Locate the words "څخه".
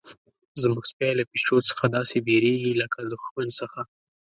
1.69-1.83, 3.59-3.81